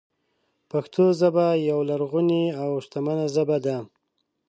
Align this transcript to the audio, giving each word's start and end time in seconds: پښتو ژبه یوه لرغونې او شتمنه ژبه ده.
پښتو 0.71 1.03
ژبه 1.19 1.45
یوه 1.69 1.83
لرغونې 1.89 2.43
او 2.61 2.69
شتمنه 2.85 3.25
ژبه 3.35 3.57
ده. 3.65 3.77